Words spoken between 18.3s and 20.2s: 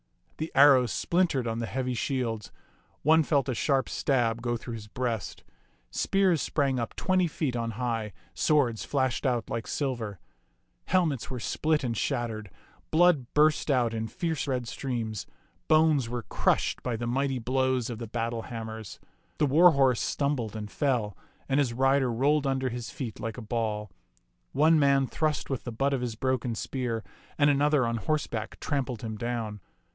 ham mers. The war horse